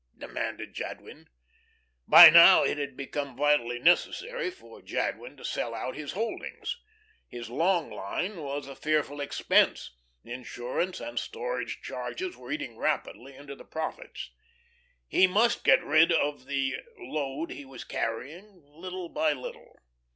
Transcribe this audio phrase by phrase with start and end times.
[0.17, 1.27] demanded Jadwin.
[2.07, 6.77] By now it had became vitally necessary for Jadwin to sell out his holdings.
[7.27, 9.91] His "long line" was a fearful expense,
[10.23, 14.31] insurance and storage charges were eating rapidly into the profits.
[15.07, 19.75] He must get rid of the load he was carrying, little by little.